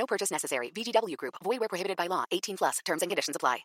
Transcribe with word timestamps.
No 0.00 0.06
purchase 0.06 0.32
necessary. 0.32 0.72
VGW 0.72 1.16
Group. 1.18 1.34
Void 1.44 1.60
where 1.60 1.68
prohibited 1.68 1.96
by 1.98 2.08
law. 2.08 2.24
18 2.32 2.56
plus. 2.56 2.80
Terms 2.86 3.02
and 3.02 3.10
conditions 3.10 3.36
apply. 3.36 3.58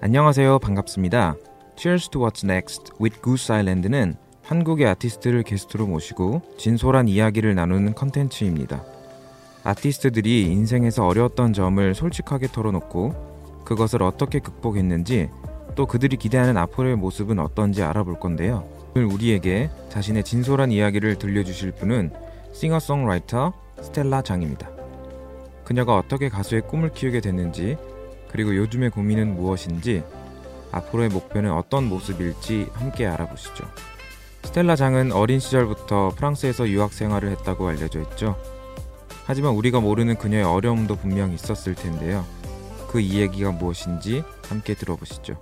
안녕하세요. 0.00 0.58
반갑습니다. 0.58 1.36
Cheers 1.76 2.08
to 2.10 2.22
What's 2.22 2.42
Next 2.44 2.92
with 2.98 3.20
Goose 3.22 3.54
Island는 3.54 4.16
한국의 4.42 4.86
아티스트를 4.86 5.42
게스트로 5.42 5.86
모시고 5.86 6.42
진솔한 6.58 7.08
이야기를 7.08 7.54
나누는 7.54 7.94
컨텐츠입니다. 7.94 8.82
아티스트들이 9.64 10.42
인생에서 10.42 11.06
어려웠던 11.06 11.52
점을 11.52 11.94
솔직하게 11.94 12.48
털어놓고 12.48 13.62
그것을 13.64 14.02
어떻게 14.02 14.38
극복했는지 14.38 15.30
또 15.74 15.86
그들이 15.86 16.16
기대하는 16.16 16.56
앞으로의 16.58 16.96
모습은 16.96 17.38
어떤지 17.38 17.82
알아볼 17.82 18.20
건데요. 18.20 18.68
오늘 18.94 19.06
우리에게 19.08 19.70
자신의 19.88 20.24
진솔한 20.24 20.70
이야기를 20.70 21.16
들려주실 21.16 21.72
분은 21.72 22.23
싱어송라이터 22.54 23.52
스텔라 23.82 24.22
장입니다. 24.22 24.70
그녀가 25.64 25.96
어떻게 25.96 26.28
가수의 26.28 26.62
꿈을 26.62 26.92
키우게 26.92 27.20
됐는지 27.20 27.76
그리고 28.28 28.56
요즘의 28.56 28.90
고민은 28.90 29.34
무엇인지 29.34 30.02
앞으로의 30.72 31.08
목표는 31.08 31.52
어떤 31.52 31.84
모습일지 31.84 32.68
함께 32.72 33.06
알아보시죠. 33.06 33.64
스텔라 34.44 34.76
장은 34.76 35.12
어린 35.12 35.40
시절부터 35.40 36.10
프랑스에서 36.16 36.68
유학 36.68 36.92
생활을 36.92 37.30
했다고 37.30 37.68
알려져 37.68 38.00
있죠. 38.00 38.36
하지만 39.26 39.52
우리가 39.52 39.80
모르는 39.80 40.16
그녀의 40.16 40.44
어려움도 40.44 40.96
분명 40.96 41.32
있었을 41.32 41.74
텐데요. 41.74 42.24
그 42.88 43.00
이야기가 43.00 43.52
무엇인지 43.52 44.22
함께 44.48 44.74
들어보시죠. 44.74 45.36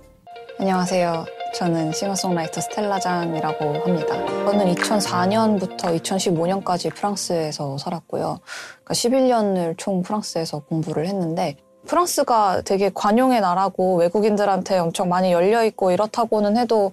안녕하세요. 0.59 1.42
저는 1.53 1.91
싱어송라이터 1.91 2.61
스텔라장이라고 2.61 3.65
합니다. 3.83 4.25
저는 4.25 4.73
2004년부터 4.73 6.01
2015년까지 6.01 6.93
프랑스에서 6.93 7.77
살았고요. 7.77 8.39
그러니까 8.83 8.93
11년을 8.93 9.77
총 9.77 10.01
프랑스에서 10.01 10.59
공부를 10.59 11.07
했는데 11.07 11.55
프랑스가 11.85 12.61
되게 12.65 12.89
관용의 12.91 13.41
나라고 13.41 13.97
외국인들한테 13.97 14.79
엄청 14.79 15.09
많이 15.09 15.31
열려 15.31 15.63
있고 15.65 15.91
이렇다고는 15.91 16.57
해도 16.57 16.91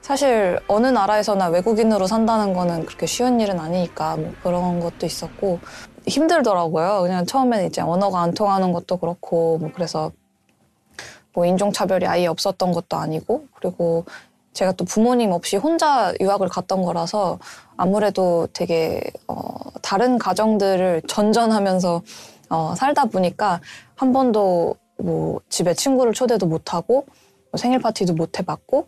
사실 0.00 0.58
어느 0.66 0.88
나라에서나 0.88 1.48
외국인으로 1.48 2.06
산다는 2.06 2.52
거는 2.52 2.86
그렇게 2.86 3.06
쉬운 3.06 3.40
일은 3.40 3.60
아니니까 3.60 4.16
뭐 4.16 4.32
그런 4.42 4.80
것도 4.80 5.06
있었고 5.06 5.60
힘들더라고요. 6.06 7.02
그냥 7.02 7.24
처음에는 7.24 7.66
이제 7.66 7.80
언어가 7.80 8.22
안 8.22 8.34
통하는 8.34 8.72
것도 8.72 8.96
그렇고 8.96 9.58
뭐 9.58 9.70
그래서 9.72 10.10
뭐 11.34 11.44
인종차별이 11.44 12.06
아예 12.06 12.26
없었던 12.26 12.72
것도 12.72 12.96
아니고 12.96 13.46
그리고 13.54 14.04
제가 14.52 14.72
또 14.72 14.84
부모님 14.84 15.32
없이 15.32 15.56
혼자 15.56 16.14
유학을 16.20 16.48
갔던 16.48 16.82
거라서 16.82 17.38
아무래도 17.76 18.46
되게 18.52 19.02
어, 19.26 19.36
다른 19.82 20.16
가정들을 20.16 21.02
전전하면서 21.08 22.02
어, 22.50 22.74
살다 22.76 23.06
보니까 23.06 23.60
한 23.96 24.12
번도 24.12 24.76
뭐 24.98 25.40
집에 25.48 25.74
친구를 25.74 26.12
초대도 26.12 26.46
못하고 26.46 27.04
뭐 27.50 27.58
생일 27.58 27.80
파티도 27.80 28.14
못 28.14 28.38
해봤고 28.38 28.86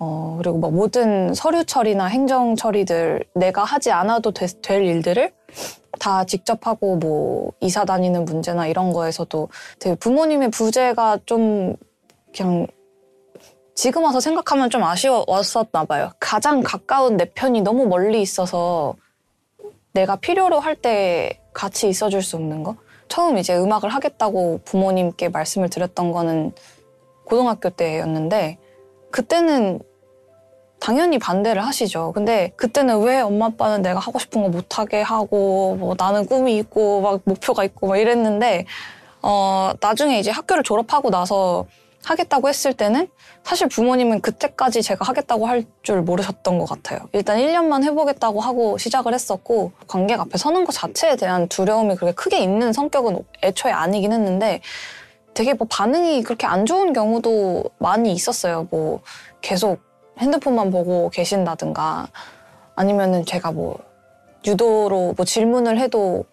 어, 0.00 0.36
그리고 0.38 0.56
뭐 0.56 0.70
모든 0.70 1.34
서류 1.34 1.64
처리나 1.64 2.06
행정 2.06 2.56
처리들 2.56 3.22
내가 3.34 3.64
하지 3.64 3.92
않아도 3.92 4.32
되, 4.32 4.46
될 4.62 4.82
일들을 4.82 5.30
다 5.98 6.24
직접 6.24 6.66
하고 6.66 6.96
뭐 6.96 7.52
이사 7.60 7.84
다니는 7.84 8.24
문제나 8.24 8.66
이런 8.66 8.92
거에서도 8.94 9.48
되게 9.78 9.94
부모님의 9.96 10.50
부재가 10.50 11.18
좀 11.26 11.76
그냥 12.34 12.66
지금 13.74 14.04
와서 14.04 14.20
생각하면 14.20 14.70
좀 14.70 14.82
아쉬웠었나 14.82 15.84
봐요. 15.86 16.10
가장 16.18 16.62
가까운 16.62 17.18
내 17.18 17.26
편이 17.26 17.60
너무 17.60 17.86
멀리 17.86 18.22
있어서 18.22 18.94
내가 19.92 20.16
필요로 20.16 20.60
할 20.60 20.76
때 20.76 21.40
같이 21.52 21.88
있어줄 21.88 22.22
수 22.22 22.36
없는 22.36 22.62
거. 22.62 22.76
처음 23.08 23.36
이제 23.36 23.54
음악을 23.58 23.90
하겠다고 23.90 24.60
부모님께 24.64 25.28
말씀을 25.28 25.68
드렸던 25.68 26.12
거는 26.12 26.52
고등학교 27.24 27.68
때였는데 27.68 28.56
그때는 29.10 29.80
당연히 30.80 31.18
반대를 31.18 31.64
하시죠. 31.64 32.12
근데 32.12 32.52
그때는 32.56 33.00
왜 33.02 33.20
엄마 33.20 33.46
아빠는 33.46 33.82
내가 33.82 34.00
하고 34.00 34.18
싶은 34.18 34.42
거 34.42 34.48
못하게 34.48 35.02
하고 35.02 35.76
뭐 35.78 35.94
나는 35.96 36.26
꿈이 36.26 36.56
있고 36.58 37.00
막 37.02 37.20
목표가 37.24 37.64
있고 37.64 37.86
막 37.88 37.98
이랬는데 37.98 38.66
어 39.22 39.72
나중에 39.80 40.18
이제 40.18 40.30
학교를 40.30 40.62
졸업하고 40.62 41.10
나서 41.10 41.66
하겠다고 42.02 42.48
했을 42.48 42.72
때는 42.72 43.08
사실 43.44 43.68
부모님은 43.68 44.22
그때까지 44.22 44.80
제가 44.82 45.04
하겠다고 45.04 45.46
할 45.46 45.64
줄 45.82 46.02
모르셨던 46.02 46.58
것 46.58 46.66
같아요. 46.66 47.00
일단 47.12 47.38
1년만 47.38 47.84
해보겠다고 47.84 48.40
하고 48.40 48.78
시작을 48.78 49.12
했었고 49.14 49.72
관객 49.86 50.18
앞에 50.20 50.38
서는 50.38 50.64
것 50.64 50.72
자체에 50.72 51.16
대한 51.16 51.48
두려움이 51.48 51.96
그렇게 51.96 52.14
크게 52.14 52.38
있는 52.38 52.72
성격은 52.72 53.18
애초에 53.42 53.72
아니긴 53.72 54.12
했는데 54.12 54.60
되게 55.34 55.54
뭐 55.54 55.66
반응이 55.70 56.22
그렇게 56.22 56.46
안 56.46 56.64
좋은 56.66 56.92
경우도 56.92 57.64
많이 57.78 58.12
있었어요. 58.12 58.66
뭐 58.70 59.00
계속 59.42 59.89
핸드폰만 60.20 60.70
보고 60.70 61.10
계신다든가 61.10 62.08
아니면은 62.76 63.24
제가 63.24 63.52
뭐 63.52 63.78
유도로 64.46 65.14
뭐 65.16 65.24
질문을 65.24 65.78
해도 65.78 66.24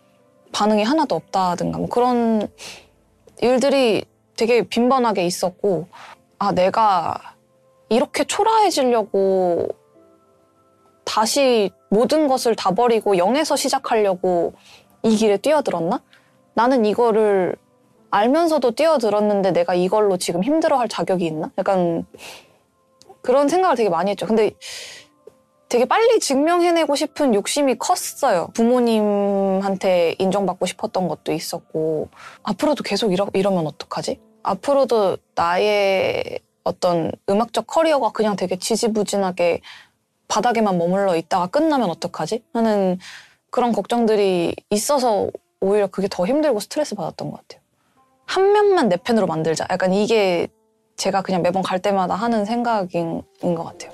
반응이 0.51 0.83
하나도 0.83 1.15
없다든가 1.15 1.77
뭐 1.77 1.87
그런 1.87 2.47
일들이 3.41 4.05
되게 4.35 4.63
빈번하게 4.63 5.25
있었고 5.25 5.87
아 6.39 6.51
내가 6.51 7.35
이렇게 7.89 8.23
초라해지려고 8.23 9.69
다시 11.05 11.71
모든 11.89 12.27
것을 12.27 12.55
다 12.55 12.71
버리고 12.71 13.15
0에서 13.15 13.57
시작하려고 13.57 14.53
이 15.03 15.15
길에 15.15 15.37
뛰어들었나? 15.37 16.01
나는 16.53 16.85
이거를 16.85 17.55
알면서도 18.11 18.71
뛰어들었는데 18.71 19.51
내가 19.51 19.73
이걸로 19.73 20.17
지금 20.17 20.43
힘들어할 20.43 20.89
자격이 20.89 21.25
있나? 21.25 21.51
약간 21.57 22.05
그런 23.27 23.49
생각을 23.49 23.75
되게 23.75 23.89
많이 23.89 24.09
했죠. 24.11 24.25
근데 24.25 24.51
되게 25.67 25.83
빨리 25.83 26.17
증명해내고 26.21 26.95
싶은 26.95 27.35
욕심이 27.35 27.75
컸어요. 27.77 28.47
부모님한테 28.53 30.15
인정받고 30.17 30.65
싶었던 30.65 31.09
것도 31.09 31.33
있었고 31.33 32.07
앞으로도 32.43 32.83
계속 32.83 33.11
이러, 33.11 33.27
이러면 33.33 33.67
어떡하지? 33.67 34.21
앞으로도 34.43 35.17
나의 35.35 36.39
어떤 36.63 37.11
음악적 37.29 37.67
커리어가 37.67 38.13
그냥 38.13 38.37
되게 38.37 38.57
지지부진하게 38.57 39.59
바닥에만 40.29 40.77
머물러 40.77 41.17
있다가 41.17 41.47
끝나면 41.47 41.89
어떡하지? 41.89 42.45
하는 42.53 42.97
그런 43.49 43.73
걱정들이 43.73 44.55
있어서 44.69 45.29
오히려 45.59 45.87
그게 45.87 46.07
더 46.09 46.25
힘들고 46.25 46.61
스트레스 46.61 46.95
받았던 46.95 47.29
것 47.29 47.41
같아요. 47.41 47.61
한 48.25 48.53
명만 48.53 48.87
내 48.87 48.95
팬으로 48.95 49.27
만들자. 49.27 49.67
약간 49.69 49.91
이게 49.91 50.47
제가 50.97 51.21
그냥 51.21 51.43
매번 51.43 51.61
갈 51.61 51.79
때마다 51.79 52.15
하는 52.15 52.43
생각인 52.43 53.21
것 53.41 53.63
같아요. 53.63 53.91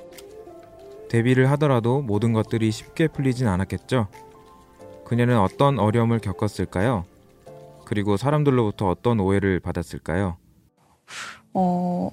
데뷔를 1.09 1.52
하더라도 1.52 2.02
모든 2.02 2.34
것들이 2.34 2.72
쉽게 2.72 3.08
풀리진 3.08 3.47
않았겠죠. 3.47 4.08
그녀는 5.06 5.38
어떤 5.40 5.78
어려움을 5.78 6.20
겪었을까요? 6.20 7.05
그리고 7.85 8.17
사람들로부터 8.17 8.90
어떤 8.90 9.20
오해를 9.20 9.59
받았을까요? 9.59 10.38
어, 11.53 12.09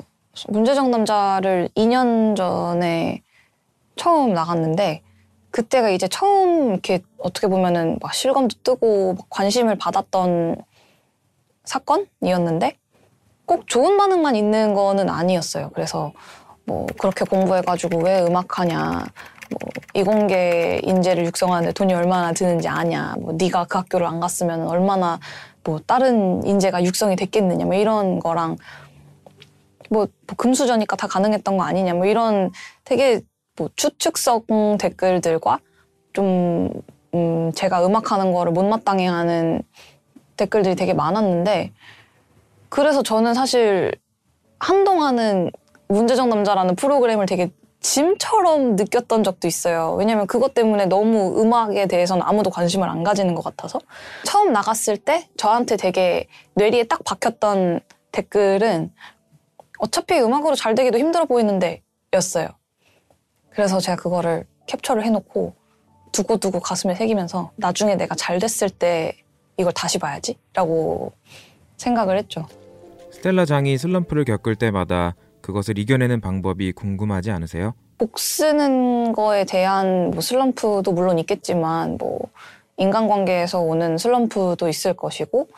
문제적 0.48 0.90
남자를 0.90 1.70
2년 1.74 2.36
전에 2.36 3.22
처음 3.96 4.34
나갔는데 4.34 5.02
그때가 5.50 5.90
이제 5.90 6.08
처음 6.08 6.72
이렇게 6.72 7.00
어떻게 7.18 7.46
보면은 7.46 7.98
막 8.02 8.12
실검도 8.12 8.56
뜨고 8.62 9.16
관심을 9.30 9.76
받았던 9.76 10.56
사건이었는데 11.64 12.72
꼭 12.72 12.79
좋은 13.70 13.96
반응만 13.96 14.34
있는 14.34 14.74
거는 14.74 15.08
아니었어요. 15.08 15.70
그래서 15.72 16.12
뭐 16.64 16.88
그렇게 16.98 17.24
공부해가지고 17.24 18.00
왜 18.02 18.20
음악하냐, 18.20 19.06
뭐 19.50 19.58
이공계 19.94 20.80
인재를 20.82 21.24
육성하는데 21.26 21.72
돈이 21.72 21.94
얼마나 21.94 22.32
드는지 22.32 22.66
아냐, 22.66 23.14
뭐 23.20 23.32
네가 23.32 23.66
그 23.66 23.78
학교를 23.78 24.08
안 24.08 24.18
갔으면 24.18 24.66
얼마나 24.66 25.20
뭐 25.62 25.78
다른 25.86 26.44
인재가 26.44 26.82
육성이 26.82 27.14
됐겠느냐, 27.14 27.64
뭐 27.64 27.74
이런 27.74 28.18
거랑 28.18 28.56
뭐, 29.88 30.08
뭐 30.26 30.36
금수저니까 30.36 30.96
다 30.96 31.06
가능했던 31.06 31.56
거 31.56 31.62
아니냐, 31.62 31.94
뭐 31.94 32.06
이런 32.06 32.50
되게 32.82 33.20
뭐 33.56 33.70
추측성 33.76 34.78
댓글들과 34.80 35.60
좀 36.12 36.70
음, 37.14 37.52
제가 37.54 37.86
음악하는 37.86 38.32
거를 38.32 38.50
못마땅해 38.50 39.06
하는 39.06 39.62
댓글들이 40.36 40.74
되게 40.74 40.92
많았는데 40.92 41.72
그래서 42.70 43.02
저는 43.02 43.34
사실 43.34 43.92
한동안은 44.58 45.50
문제적 45.88 46.28
남자라는 46.28 46.76
프로그램을 46.76 47.26
되게 47.26 47.50
짐처럼 47.80 48.76
느꼈던 48.76 49.24
적도 49.24 49.48
있어요. 49.48 49.94
왜냐면 49.98 50.26
그것 50.26 50.54
때문에 50.54 50.86
너무 50.86 51.40
음악에 51.40 51.86
대해서는 51.86 52.22
아무도 52.22 52.50
관심을 52.50 52.88
안 52.88 53.02
가지는 53.02 53.34
것 53.34 53.42
같아서. 53.42 53.80
처음 54.24 54.52
나갔을 54.52 54.96
때 54.96 55.28
저한테 55.36 55.76
되게 55.76 56.28
뇌리에 56.54 56.84
딱 56.84 57.02
박혔던 57.04 57.80
댓글은 58.12 58.92
어차피 59.78 60.20
음악으로 60.20 60.54
잘 60.54 60.74
되기도 60.74 60.98
힘들어 60.98 61.24
보이는데 61.24 61.82
였어요. 62.12 62.48
그래서 63.48 63.80
제가 63.80 63.96
그거를 63.96 64.46
캡처를 64.66 65.04
해놓고 65.04 65.54
두고두고 66.12 66.60
가슴에 66.60 66.94
새기면서 66.94 67.50
나중에 67.56 67.96
내가 67.96 68.14
잘 68.14 68.38
됐을 68.38 68.68
때 68.68 69.16
이걸 69.56 69.72
다시 69.72 69.98
봐야지 69.98 70.36
라고 70.52 71.12
생각을 71.78 72.18
했죠. 72.18 72.46
스텔라 73.20 73.44
장이 73.44 73.76
슬럼프를 73.76 74.24
겪을 74.24 74.56
때마다 74.56 75.14
그것을 75.42 75.78
이겨내는 75.78 76.22
방법이 76.22 76.72
궁금하지 76.72 77.30
않으세요? 77.30 77.74
복 77.98 78.18
쓰는 78.18 79.12
거에 79.12 79.44
대한 79.44 80.10
뭐 80.10 80.22
슬럼프도 80.22 80.90
물론 80.92 81.18
있겠지만 81.18 81.98
뭐 81.98 82.18
인간관계에서 82.78 83.60
오는 83.60 83.98
슬럼프도 83.98 84.70
있을 84.70 84.94
것이고 84.94 85.48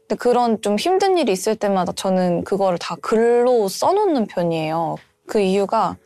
근데 0.00 0.16
그런 0.16 0.60
좀 0.60 0.76
힘든 0.76 1.16
일이 1.16 1.30
있을 1.30 1.54
때마다 1.54 1.92
저는 1.92 2.42
그거를 2.42 2.78
다 2.78 2.96
글로 3.00 3.68
써놓는 3.68 4.26
편이에요. 4.26 4.96
그 5.28 5.38
이유가 5.38 5.96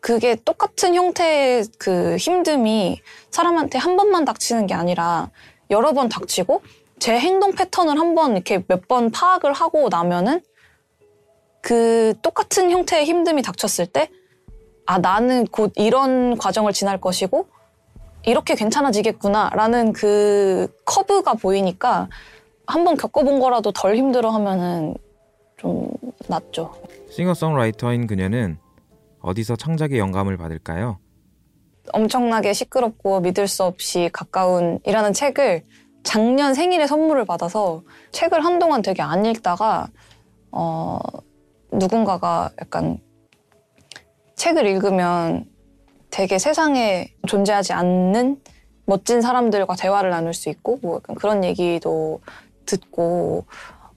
그게 0.00 0.34
똑같은 0.34 0.96
형태의 0.96 1.64
그 1.78 2.16
힘듦이 2.16 2.98
사람한테 3.30 3.78
한 3.78 3.96
번만 3.96 4.24
닥치는 4.24 4.66
게 4.66 4.74
아니라 4.74 5.30
여러 5.70 5.92
번 5.92 6.08
닥치고 6.08 6.60
제 6.98 7.18
행동 7.18 7.52
패턴을 7.52 7.98
한번 7.98 8.32
이렇게 8.32 8.62
몇 8.66 8.86
번 8.88 9.10
파악을 9.10 9.52
하고 9.52 9.88
나면은 9.88 10.40
그 11.60 12.14
똑같은 12.22 12.70
형태의 12.70 13.04
힘듦이 13.06 13.44
닥쳤을 13.44 13.86
때, 13.86 14.10
아, 14.86 14.98
나는 14.98 15.44
곧 15.46 15.72
이런 15.76 16.38
과정을 16.38 16.72
지날 16.72 17.00
것이고, 17.00 17.46
이렇게 18.24 18.54
괜찮아지겠구나, 18.54 19.50
라는 19.54 19.92
그 19.92 20.68
커브가 20.84 21.34
보이니까, 21.34 22.08
한번 22.66 22.96
겪어본 22.96 23.40
거라도 23.40 23.72
덜 23.72 23.96
힘들어 23.96 24.30
하면은 24.30 24.94
좀 25.58 25.90
낫죠. 26.28 26.72
싱어송라이터인 27.10 28.06
그녀는 28.06 28.58
어디서 29.20 29.56
창작의 29.56 29.98
영감을 29.98 30.36
받을까요? 30.36 30.98
엄청나게 31.92 32.52
시끄럽고 32.52 33.20
믿을 33.20 33.48
수 33.48 33.64
없이 33.64 34.08
가까운이라는 34.12 35.12
책을 35.12 35.64
작년 36.08 36.54
생일에 36.54 36.86
선물을 36.86 37.26
받아서 37.26 37.82
책을 38.12 38.42
한동안 38.42 38.80
되게 38.80 39.02
안 39.02 39.26
읽다가 39.26 39.88
어 40.50 40.98
누군가가 41.70 42.48
약간 42.62 42.98
책을 44.34 44.64
읽으면 44.64 45.44
되게 46.08 46.38
세상에 46.38 47.12
존재하지 47.26 47.74
않는 47.74 48.40
멋진 48.86 49.20
사람들과 49.20 49.76
대화를 49.76 50.08
나눌 50.08 50.32
수 50.32 50.48
있고 50.48 50.78
뭐 50.80 50.96
약간 50.96 51.14
그런 51.14 51.44
얘기도 51.44 52.20
듣고 52.64 53.44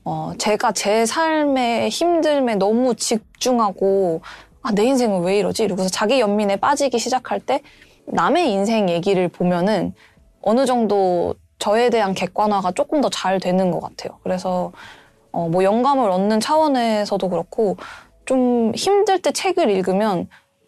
어 0.04 0.34
제가 0.38 0.74
제 0.74 1.06
삶의 1.06 1.90
힘듦에 1.92 2.58
너무 2.58 2.94
집중하고 2.94 4.20
아, 4.64 4.74
내 4.74 4.84
인생은 4.84 5.22
왜 5.22 5.40
이러지? 5.40 5.64
이러고서 5.64 5.88
자기 5.88 6.20
연민에 6.20 6.58
빠지기 6.58 7.00
시작할 7.00 7.40
때 7.40 7.62
남의 8.08 8.52
인생 8.52 8.90
얘기를 8.90 9.30
보면은 9.30 9.94
어느 10.42 10.66
정도 10.66 11.36
저에 11.62 11.90
대한 11.90 12.14
객관화가 12.14 12.72
조금 12.72 13.02
더 13.02 13.10
잘 13.10 13.40
되는 13.40 13.72
것 13.72 13.80
같아요. 13.82 14.20
그래서 14.24 14.72
어, 15.32 15.48
뭐 15.48 15.64
영감을 15.64 16.10
얻는 16.10 16.40
차원에서도 16.40 17.30
그렇고 17.30 17.78
좀 18.26 18.74
힘들 18.76 19.22
때 19.22 19.32
책을 19.32 19.70
읽으면 19.70 20.28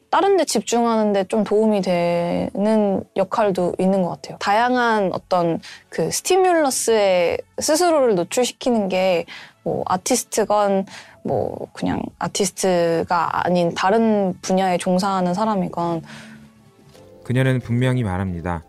다른 0.09 0.37
데 0.37 0.45
집중하는데 0.45 1.23
좀 1.25 1.43
도움이 1.43 1.81
되는 1.81 3.03
역할도 3.15 3.75
있는 3.79 4.03
것 4.03 4.09
같아요. 4.09 4.37
다양한 4.39 5.11
어떤 5.13 5.59
그 5.89 6.11
스티뮬러스에 6.11 7.37
스스로를 7.59 8.15
노출시키는 8.15 8.89
게 8.89 9.25
뭐 9.63 9.83
아티스트건 9.87 10.85
뭐 11.23 11.67
그냥 11.73 12.01
아티스트가 12.19 13.45
아닌 13.45 13.73
다른 13.73 14.33
분야에 14.41 14.77
종사하는 14.77 15.33
사람이건 15.33 16.03
그녀는 17.23 17.59
분명히 17.61 18.03
말합니다. 18.03 18.63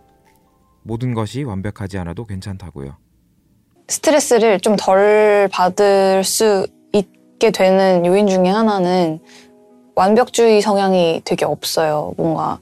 모든 0.84 1.14
것이 1.14 1.42
완벽하지 1.42 1.98
않아도 1.98 2.24
괜찮다고요. 2.24 2.92
스트레스를 3.88 4.60
좀 4.60 4.76
덜 4.76 5.48
받을 5.50 6.22
수 6.24 6.66
있게 6.92 7.50
되는 7.50 8.06
요인 8.06 8.26
중에 8.26 8.48
하나는 8.48 9.18
완벽주의 9.94 10.60
성향이 10.60 11.22
되게 11.24 11.44
없어요. 11.44 12.12
뭔가 12.16 12.60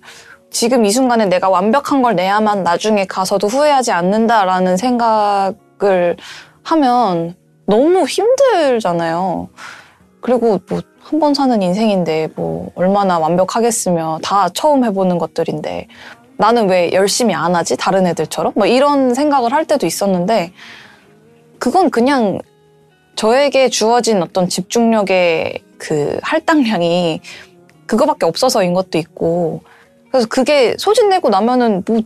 지금 0.51 0.85
이 0.85 0.91
순간에 0.91 1.27
내가 1.27 1.49
완벽한 1.49 2.03
걸 2.03 2.15
내야만 2.15 2.63
나중에 2.63 3.07
가서도 3.07 3.49
후회하지 3.49 3.93
않는다라는 3.93 4.77
생각을 4.77 6.17
하면 6.63 7.35
너무 7.67 8.05
힘들잖아요. 8.07 9.49
그리고 10.21 10.61
뭐 10.69 10.81
한 11.05 11.19
번 11.19 11.35
사는 11.35 11.61
인생인데 11.61 12.29
뭐 12.37 12.71
얼마나 12.77 13.19
완벽하겠으며 13.19 14.21
다 14.23 14.49
처음 14.51 14.85
해보는 14.85 15.19
것들인데 15.19 15.89
나는 16.43 16.69
왜 16.69 16.93
열심히 16.93 17.35
안 17.35 17.55
하지? 17.55 17.77
다른 17.77 18.05
애들처럼? 18.05 18.55
뭐 18.57 18.67
이런 18.67 19.15
생각을 19.15 19.53
할 19.53 19.65
때도 19.65 19.87
있었는데 19.87 20.53
그건 21.61 21.89
그냥 21.89 22.41
저에게 23.15 23.69
주어진 23.69 24.21
어떤 24.21 24.49
집중력의 24.49 25.63
그 25.79 26.19
할당량이 26.21 27.21
그거밖에 27.87 28.27
없어서인 28.27 28.75
것도 28.75 28.99
있고 28.99 29.63
그래서 30.11 30.27
그게 30.27 30.75
소진내고 30.79 31.29
나면은 31.29 31.85
뭐 31.87 32.01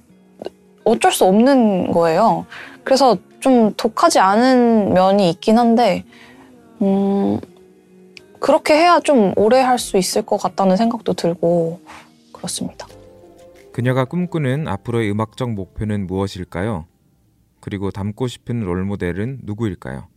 어쩔 0.84 1.12
수 1.12 1.24
없는 1.24 1.90
거예요. 1.92 2.44
그래서 2.84 3.16
좀 3.40 3.72
독하지 3.74 4.18
않은 4.18 4.92
면이 4.92 5.30
있긴 5.30 5.56
한데 5.58 6.04
음 6.82 7.40
그렇게 8.38 8.74
해야 8.74 9.00
좀 9.00 9.32
오래 9.34 9.60
할 9.62 9.78
수 9.78 9.96
있을 9.96 10.20
것 10.20 10.36
같다는 10.36 10.76
생각도 10.76 11.14
들고 11.14 11.80
그렇습니다. 12.32 12.86
그녀가 13.76 14.06
꿈꾸는 14.06 14.68
앞으로의 14.68 15.10
음악적 15.10 15.50
목표는 15.50 16.06
무엇일까요? 16.06 16.86
그리고 17.60 17.90
닮고 17.90 18.26
싶은 18.26 18.60
롤모델은 18.60 19.40
누구일까요? 19.42 20.08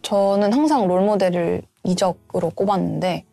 저는 0.00 0.54
항상 0.54 0.88
롤모델을 0.88 1.60
이적으로 1.84 2.48
꼽았는데 2.48 3.26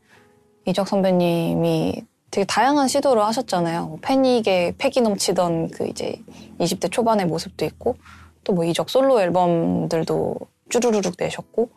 이적 0.65 0.85
선배님이 0.85 2.03
되게 2.29 2.43
다양한 2.43 2.89
시도를 2.89 3.23
하셨잖아요. 3.23 3.85
뭐 3.85 3.99
패닉에 4.01 4.73
패기 4.77 4.99
넘치던 4.99 5.69
그 5.69 5.87
이제 5.87 6.21
20대 6.59 6.91
초반의 6.91 7.25
모습도 7.25 7.63
있고 7.63 7.95
또 8.43 8.51
뭐 8.51 8.65
이적 8.65 8.89
솔로 8.89 9.21
앨범들도 9.21 10.35
쭈루루룩 10.67 11.13
내셨고 11.17 11.69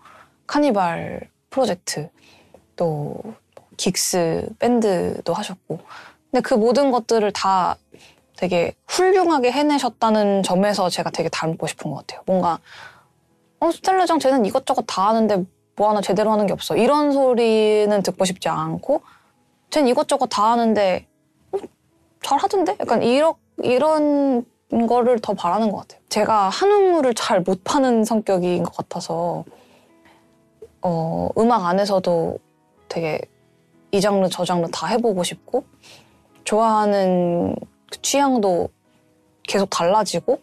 카니발 0.49 1.31
프로젝트 1.51 2.11
또 2.75 3.15
긱스 3.77 4.49
밴드도 4.59 5.33
하셨고 5.35 5.79
근데 6.33 6.41
그 6.41 6.55
모든 6.55 6.91
것들을 6.91 7.31
다 7.33 7.77
되게 8.37 8.75
훌륭하게 8.89 9.53
해내셨다는 9.53 10.43
점에서 10.43 10.89
제가 10.89 11.11
되게 11.11 11.29
닮고 11.29 11.67
싶은 11.67 11.91
것 11.91 11.99
같아요. 11.99 12.23
뭔가 12.27 12.59
어 13.61 13.71
스텔라장 13.71 14.19
쟤는 14.19 14.47
이것저것 14.47 14.83
다 14.87 15.09
하는데 15.09 15.45
뭐 15.77 15.91
하나 15.91 16.01
제대로 16.01 16.33
하는 16.33 16.47
게 16.47 16.55
없어. 16.55 16.75
이런 16.75 17.13
소리는 17.13 18.03
듣고 18.03 18.25
싶지 18.25 18.49
않고 18.49 19.03
쟤는 19.71 19.89
이것저것 19.89 20.27
다 20.29 20.51
하는데 20.53 21.07
어, 21.53 21.59
잘 22.23 22.39
하던데? 22.39 22.77
약간 22.81 23.03
이런 23.03 23.35
이런 23.63 24.47
거를 24.89 25.19
더 25.21 25.35
바라는 25.35 25.71
것 25.71 25.81
같아요. 25.81 26.01
제가 26.09 26.49
한우물을 26.49 27.13
잘 27.15 27.41
못 27.43 27.63
파는 27.63 28.05
성격인 28.07 28.63
것 28.63 28.75
같아서 28.75 29.45
어, 30.81 31.29
음악 31.37 31.67
안에서도 31.67 32.39
되게 32.89 33.21
이 33.91 34.01
장르 34.01 34.27
저 34.31 34.47
장르 34.47 34.67
다 34.73 34.87
해보고 34.87 35.23
싶고 35.23 35.65
좋아하는 36.45 37.55
그 37.91 38.01
취향도 38.03 38.69
계속 39.45 39.71
달라지고 39.71 40.41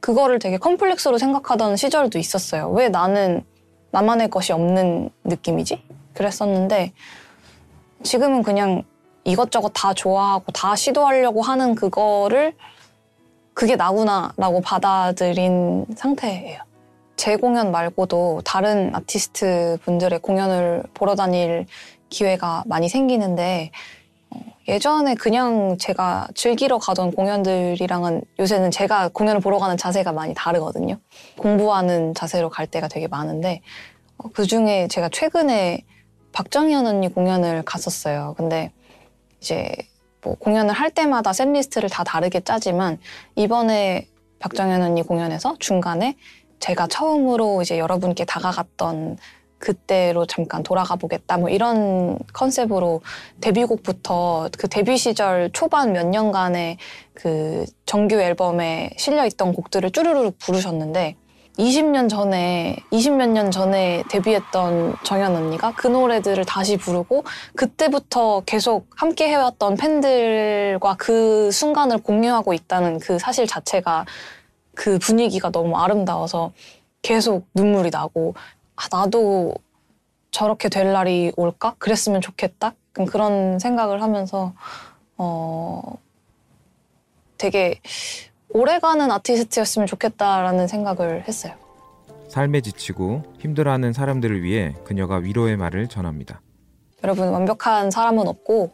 그거를 0.00 0.38
되게 0.38 0.58
컴플렉스로 0.58 1.18
생각하던 1.18 1.76
시절도 1.76 2.18
있었어요. 2.18 2.70
왜 2.70 2.88
나는 2.88 3.44
나만의 3.90 4.30
것이 4.30 4.52
없는 4.52 5.10
느낌이지? 5.24 5.82
그랬었는데 6.14 6.92
지금은 8.02 8.42
그냥 8.42 8.82
이것저것 9.24 9.70
다 9.70 9.92
좋아하고 9.92 10.52
다 10.52 10.76
시도하려고 10.76 11.42
하는 11.42 11.74
그거를 11.74 12.54
그게 13.54 13.76
나구나라고 13.76 14.60
받아들인 14.60 15.84
상태예요. 15.96 16.60
제 17.16 17.36
공연 17.36 17.72
말고도 17.72 18.42
다른 18.44 18.94
아티스트 18.94 19.78
분들의 19.82 20.20
공연을 20.20 20.84
보러 20.94 21.16
다닐 21.16 21.66
기회가 22.08 22.62
많이 22.66 22.88
생기는데 22.88 23.72
어, 23.72 23.74
예전에 24.68 25.14
그냥 25.14 25.78
제가 25.78 26.28
즐기러 26.34 26.78
가던 26.78 27.12
공연들이랑은 27.12 28.22
요새는 28.38 28.70
제가 28.70 29.08
공연을 29.08 29.40
보러 29.40 29.58
가는 29.58 29.76
자세가 29.78 30.12
많이 30.12 30.34
다르거든요. 30.34 30.98
공부하는 31.38 32.12
자세로 32.14 32.50
갈 32.50 32.66
때가 32.66 32.88
되게 32.88 33.08
많은데 33.08 33.62
어, 34.18 34.28
그 34.34 34.46
중에 34.46 34.88
제가 34.88 35.08
최근에 35.08 35.84
박정현 36.32 36.86
언니 36.86 37.08
공연을 37.08 37.62
갔었어요. 37.62 38.34
근데 38.36 38.70
이제 39.40 39.74
뭐 40.22 40.34
공연을 40.34 40.74
할 40.74 40.90
때마다 40.90 41.32
셋 41.32 41.48
리스트를 41.48 41.88
다 41.88 42.04
다르게 42.04 42.40
짜지만 42.40 42.98
이번에 43.36 44.06
박정현 44.38 44.82
언니 44.82 45.02
공연에서 45.02 45.56
중간에 45.58 46.16
제가 46.60 46.88
처음으로 46.88 47.62
이제 47.62 47.78
여러분께 47.78 48.24
다가갔던 48.24 49.16
그때로 49.58 50.26
잠깐 50.26 50.62
돌아가 50.62 50.96
보겠다. 50.96 51.36
뭐 51.36 51.48
이런 51.48 52.18
컨셉으로 52.32 53.02
데뷔곡부터 53.40 54.50
그 54.58 54.68
데뷔 54.68 54.96
시절 54.96 55.50
초반 55.52 55.92
몇 55.92 56.06
년간의 56.06 56.78
그 57.14 57.64
정규 57.86 58.20
앨범에 58.20 58.90
실려 58.96 59.26
있던 59.26 59.52
곡들을 59.52 59.90
쭈르륵 59.90 60.38
부르셨는데 60.38 61.16
20년 61.58 62.08
전에 62.08 62.76
20몇 62.92 63.30
년 63.30 63.50
전에 63.50 64.04
데뷔했던 64.08 64.94
정연 65.02 65.34
언니가 65.34 65.72
그 65.76 65.88
노래들을 65.88 66.44
다시 66.44 66.76
부르고 66.76 67.24
그때부터 67.56 68.42
계속 68.46 68.86
함께 68.96 69.28
해왔던 69.28 69.76
팬들과 69.76 70.94
그 70.96 71.50
순간을 71.50 71.98
공유하고 71.98 72.54
있다는 72.54 73.00
그 73.00 73.18
사실 73.18 73.48
자체가 73.48 74.06
그 74.76 75.00
분위기가 75.00 75.50
너무 75.50 75.76
아름다워서 75.76 76.52
계속 77.02 77.46
눈물이 77.54 77.90
나고 77.90 78.34
아, 78.78 78.86
나도 78.96 79.54
저렇게 80.30 80.68
될 80.68 80.92
날이 80.92 81.32
올까? 81.36 81.74
그랬으면 81.78 82.20
좋겠다? 82.20 82.74
그런 82.92 83.58
생각을 83.58 84.02
하면서 84.02 84.52
어 85.16 85.82
되게 87.36 87.80
오래가는 88.50 89.10
아티스트였으면 89.10 89.86
좋겠다라는 89.86 90.68
생각을 90.68 91.26
했어요. 91.26 91.54
삶에 92.28 92.60
지치고 92.60 93.24
힘들어하는 93.38 93.92
사람들을 93.92 94.42
위해 94.42 94.74
그녀가 94.84 95.16
위로의 95.16 95.56
말을 95.56 95.88
전합니다. 95.88 96.40
여러분 97.02 97.28
완벽한 97.30 97.90
사람은 97.90 98.28
없고 98.28 98.70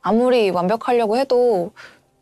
아무리 0.00 0.50
완벽하려고 0.50 1.16
해도 1.18 1.72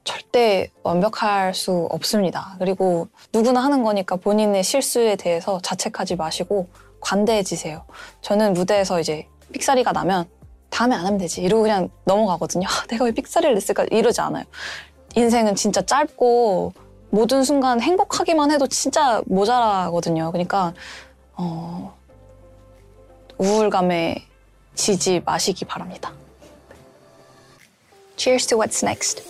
절대 0.05 0.71
완벽할 0.83 1.55
수 1.55 1.87
없습니다. 1.91 2.57
그리고 2.59 3.09
누구나 3.33 3.63
하는 3.63 3.85
거니까 3.85 4.17
본인의 4.17 4.65
실수에 4.65 5.15
대해서 5.17 5.61
자책하지 5.61 6.17
마시고 6.17 6.69
관대해지세요. 7.03 7.85
저는 8.23 8.55
무대에서 8.55 8.99
이제 9.01 9.29
삑사리가 9.53 9.93
나면 9.93 10.25
다음에 10.71 10.97
안 10.97 11.05
하면 11.05 11.19
되지 11.19 11.43
이러고 11.43 11.63
그냥 11.63 11.91
넘어가거든요. 12.05 12.67
내가 12.89 13.05
왜 13.05 13.13
삑사리를 13.13 13.53
냈을까 13.55 13.85
이러지 13.91 14.23
않아요. 14.23 14.45
인생은 15.15 15.55
진짜 15.55 15.83
짧고 15.83 16.73
모든 17.11 17.45
순간 17.45 17.81
행복하기만 17.81 18.51
해도 18.51 18.67
진짜 18.67 19.21
모자라거든요. 19.27 20.33
그러니까 20.33 20.73
어, 21.35 21.95
우울감에 23.37 24.25
지지 24.75 25.21
마시기 25.25 25.67
바랍니다. 25.67 26.13
Cheers 28.17 28.47
to 28.47 28.59
what's 28.59 28.83
next. 28.83 29.23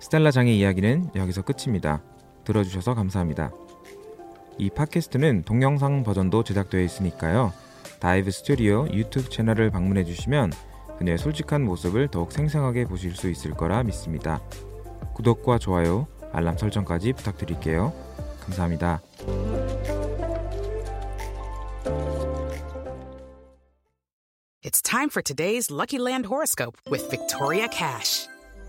스텔라 0.00 0.30
장의 0.30 0.58
이야기는 0.58 1.10
여기서 1.14 1.42
끝입니다. 1.42 2.00
들어주셔서 2.44 2.94
감사합니다. 2.94 3.50
이 4.58 4.70
팟캐스트는 4.70 5.44
동영상 5.44 6.02
버전도 6.02 6.44
제작되어 6.44 6.80
있으니까요. 6.82 7.52
DIVE 8.00 8.30
Studios 8.30 8.86
유튜브 8.92 9.28
채널을 9.28 9.70
방문해 9.70 10.04
주시면 10.04 10.52
그녀의 10.98 11.18
솔직한 11.18 11.62
모습을 11.64 12.08
더욱 12.08 12.32
생생하게 12.32 12.84
보실 12.84 13.14
수 13.14 13.30
있을 13.30 13.52
거라 13.52 13.82
믿습니다. 13.82 14.40
구독과 15.14 15.58
좋아요, 15.58 16.06
알람 16.32 16.58
설정까지 16.58 17.12
부탁드릴게요. 17.12 17.92
감사합니다. 18.40 19.02
It's 24.64 24.80
time 24.80 25.10
for 25.10 25.22
today's 25.22 25.70
Lucky 25.70 25.98
Land 25.98 26.26
horoscope 26.26 26.78
with 26.88 27.10
Victoria 27.10 27.68
Cash. 27.68 28.31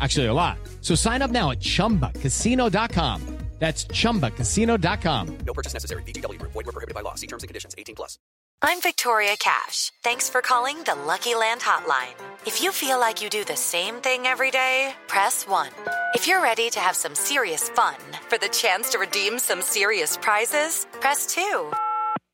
Actually, 0.00 0.26
a 0.26 0.34
lot. 0.34 0.58
So 0.80 0.94
sign 0.94 1.22
up 1.22 1.30
now 1.30 1.52
at 1.52 1.60
chumbacasino.com. 1.60 3.36
That's 3.58 3.86
chumbacasino.com. 3.86 5.38
No 5.46 5.54
purchase 5.54 5.72
necessary. 5.72 6.02
VGW 6.02 6.38
Group. 6.38 6.52
Void 6.52 6.66
where 6.66 6.72
prohibited 6.72 6.94
by 6.94 7.00
law. 7.00 7.14
See 7.14 7.26
terms 7.26 7.42
and 7.42 7.48
conditions. 7.48 7.74
18 7.78 7.94
plus. 7.94 8.18
I'm 8.62 8.80
Victoria 8.80 9.36
Cash. 9.38 9.92
Thanks 10.02 10.28
for 10.28 10.40
calling 10.42 10.82
the 10.84 10.94
Lucky 10.94 11.34
Land 11.34 11.60
Hotline. 11.60 12.14
If 12.46 12.62
you 12.62 12.72
feel 12.72 12.98
like 13.00 13.22
you 13.22 13.30
do 13.30 13.44
the 13.44 13.56
same 13.56 13.96
thing 13.96 14.26
every 14.26 14.50
day, 14.50 14.94
press 15.08 15.46
1. 15.46 15.68
If 16.14 16.26
you're 16.26 16.42
ready 16.42 16.70
to 16.70 16.80
have 16.80 16.96
some 16.96 17.14
serious 17.14 17.68
fun 17.70 17.96
for 18.28 18.38
the 18.38 18.48
chance 18.48 18.90
to 18.90 18.98
redeem 18.98 19.38
some 19.38 19.62
serious 19.62 20.16
prizes, 20.16 20.86
press 21.00 21.26
2. 21.26 21.72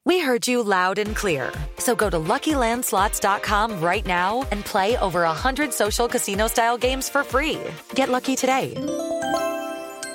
We 0.04 0.18
heard 0.18 0.48
you 0.48 0.62
loud 0.62 0.98
and 0.98 1.14
clear. 1.14 1.52
So 1.78 1.94
go 1.94 2.10
to 2.10 2.16
LuckyLandSlots.com 2.18 3.80
right 3.80 4.04
now 4.04 4.46
and 4.50 4.64
play 4.64 4.96
over 4.98 5.22
100 5.22 5.72
social 5.72 6.08
casino-style 6.08 6.78
games 6.78 7.08
for 7.08 7.22
free. 7.22 7.60
Get 7.94 8.08
lucky 8.08 8.34
today 8.34 8.74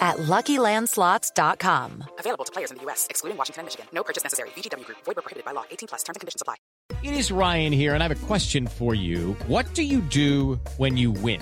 at 0.02 0.18
LuckyLandSlots.com. 0.18 2.04
Available 2.20 2.46
to 2.46 2.52
players 2.52 2.72
in 2.72 2.78
the 2.78 2.84
U.S., 2.84 3.08
excluding 3.10 3.38
Washington 3.38 3.62
and 3.62 3.66
Michigan. 3.68 3.88
No 3.94 4.04
purchase 4.04 4.24
necessary. 4.24 4.50
VGW 4.50 4.86
Group. 4.86 4.98
Void 5.06 5.16
where 5.16 5.24
prohibited 5.24 5.46
by 5.46 5.54
law. 5.54 5.64
18 5.72 5.88
plus. 5.88 6.04
Terms 6.04 6.16
and 6.16 6.22
conditions 6.22 6.42
apply. 6.42 6.56
It 7.04 7.14
is 7.14 7.32
Ryan 7.32 7.74
here, 7.74 7.94
and 7.94 8.02
I 8.04 8.08
have 8.08 8.24
a 8.24 8.28
question 8.28 8.66
for 8.66 8.96
you. 8.96 9.34
What 9.48 9.74
do 9.74 9.84
you 9.84 10.02
do 10.02 10.60
when 10.78 10.98
you 10.98 11.12
win? 11.12 11.42